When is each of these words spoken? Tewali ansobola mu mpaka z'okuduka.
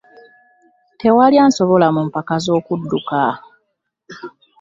Tewali 0.99 1.37
ansobola 1.45 1.87
mu 1.95 2.01
mpaka 2.07 2.33
z'okuduka. 2.43 3.19